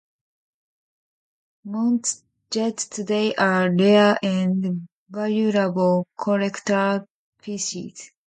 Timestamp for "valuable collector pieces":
5.11-8.11